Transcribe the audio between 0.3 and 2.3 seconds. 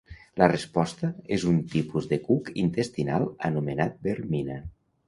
La resposta és un tipus de